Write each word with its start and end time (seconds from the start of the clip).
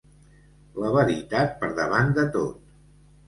La 0.83 0.93
veritat 0.95 1.53
per 1.59 1.69
davant 1.81 2.09
de 2.17 2.23
tot. 2.39 2.75